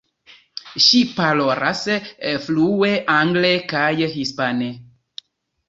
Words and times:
Ŝi 0.85 1.01
parolas 1.19 1.83
flue 2.47 2.91
angle 3.19 3.55
kaj 3.77 3.95
hispane. 4.17 4.75